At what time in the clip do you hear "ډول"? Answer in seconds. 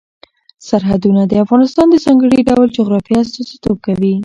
2.49-2.67